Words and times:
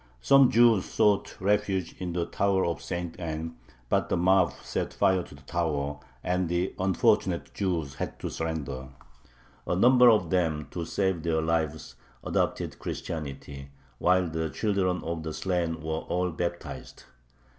Some 0.19 0.49
Jews 0.49 0.85
sought 0.85 1.39
refuge 1.39 1.93
in 1.99 2.13
the 2.13 2.25
Tower 2.25 2.65
of 2.65 2.81
St. 2.81 3.19
Anne, 3.19 3.55
but 3.87 4.09
the 4.09 4.17
mob 4.17 4.51
set 4.63 4.93
fire 4.95 5.21
to 5.21 5.35
the 5.35 5.43
tower, 5.43 5.99
and 6.23 6.49
the 6.49 6.73
unfortunate 6.79 7.53
Jews 7.53 7.93
had 7.93 8.17
to 8.19 8.31
surrender. 8.31 8.87
A 9.67 9.75
number 9.75 10.09
of 10.09 10.31
them, 10.31 10.67
to 10.71 10.85
save 10.85 11.21
their 11.21 11.43
lives, 11.43 11.93
adopted 12.23 12.79
Christianity, 12.79 13.69
while 13.99 14.27
the 14.27 14.49
children 14.49 15.03
of 15.03 15.21
the 15.21 15.33
slain 15.35 15.79
were 15.83 15.99
all 15.99 16.31
baptized. 16.31 17.03